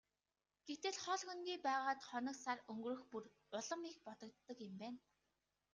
[0.67, 3.23] Гэтэл хол хөндий байгаад хоног сар өнгөрөх бүр
[3.57, 4.99] улам их бодогддог юм байна.